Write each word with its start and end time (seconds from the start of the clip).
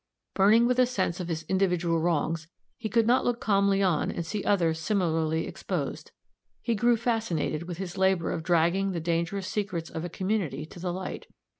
Burning 0.33 0.65
with 0.65 0.79
a 0.79 0.87
sense 0.87 1.19
of 1.19 1.27
his 1.27 1.43
individual 1.43 2.01
wrongs, 2.01 2.47
he 2.79 2.89
could 2.89 3.05
not 3.05 3.23
look 3.23 3.39
calmly 3.39 3.83
on 3.83 4.09
and 4.09 4.25
see 4.25 4.43
others 4.43 4.79
similarly 4.79 5.45
exposed; 5.45 6.09
he 6.63 6.73
grew 6.73 6.97
fascinated 6.97 7.67
with 7.67 7.77
his 7.77 7.99
labor 7.99 8.31
of 8.31 8.41
dragging 8.41 8.93
the 8.93 8.99
dangerous 8.99 9.47
secrets 9.47 9.91
of 9.91 10.03
a 10.03 10.09
community 10.09 10.65
to 10.65 10.79
the 10.79 10.91
light. 10.91 11.27